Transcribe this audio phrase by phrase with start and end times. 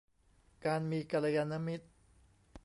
[0.65, 1.85] การมีกัลยาณมิตร